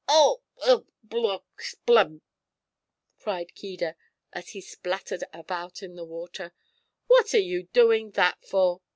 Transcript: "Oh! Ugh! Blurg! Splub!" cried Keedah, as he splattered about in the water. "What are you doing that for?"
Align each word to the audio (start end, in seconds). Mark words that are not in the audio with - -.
"Oh! 0.07 0.41
Ugh! 0.65 0.87
Blurg! 1.07 1.43
Splub!" 1.59 2.21
cried 3.19 3.53
Keedah, 3.53 3.95
as 4.33 4.49
he 4.49 4.59
splattered 4.59 5.23
about 5.31 5.83
in 5.83 5.93
the 5.93 6.03
water. 6.03 6.53
"What 7.05 7.35
are 7.35 7.37
you 7.37 7.67
doing 7.71 8.09
that 8.13 8.43
for?" 8.43 8.81